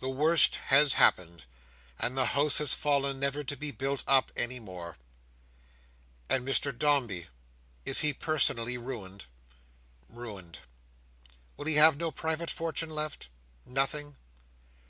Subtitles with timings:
[0.00, 1.44] The worst has happened;
[1.96, 4.96] and the House has fallen, never to be built up any more."
[6.28, 7.28] "And Mr Dombey,
[7.84, 9.26] is he personally ruined?"
[10.08, 10.58] "Ruined."
[11.56, 13.28] "Will he have no private fortune left?
[13.64, 14.16] Nothing?"